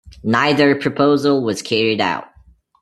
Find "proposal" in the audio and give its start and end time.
0.73-1.43